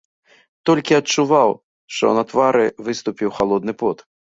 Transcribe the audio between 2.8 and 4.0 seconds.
выступіў халодны пот.